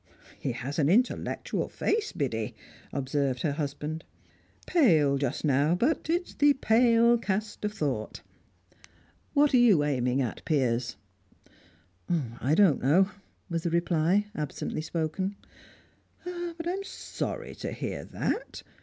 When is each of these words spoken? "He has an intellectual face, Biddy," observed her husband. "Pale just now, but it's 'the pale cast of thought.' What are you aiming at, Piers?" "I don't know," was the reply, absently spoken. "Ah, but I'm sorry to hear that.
"He 0.39 0.53
has 0.53 0.79
an 0.79 0.89
intellectual 0.89 1.69
face, 1.69 2.11
Biddy," 2.11 2.55
observed 2.91 3.43
her 3.43 3.51
husband. 3.51 4.03
"Pale 4.65 5.19
just 5.19 5.45
now, 5.45 5.75
but 5.75 6.09
it's 6.09 6.33
'the 6.33 6.53
pale 6.55 7.19
cast 7.19 7.63
of 7.63 7.71
thought.' 7.73 8.21
What 9.35 9.53
are 9.53 9.57
you 9.57 9.83
aiming 9.83 10.19
at, 10.19 10.43
Piers?" 10.43 10.97
"I 12.39 12.55
don't 12.55 12.81
know," 12.81 13.11
was 13.47 13.61
the 13.61 13.69
reply, 13.69 14.25
absently 14.33 14.81
spoken. 14.81 15.35
"Ah, 16.25 16.55
but 16.57 16.67
I'm 16.67 16.83
sorry 16.83 17.53
to 17.57 17.71
hear 17.71 18.03
that. 18.05 18.63